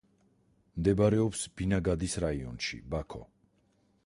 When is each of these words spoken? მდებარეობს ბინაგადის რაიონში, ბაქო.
მდებარეობს 0.79 1.43
ბინაგადის 1.61 2.17
რაიონში, 2.27 2.81
ბაქო. 2.95 3.27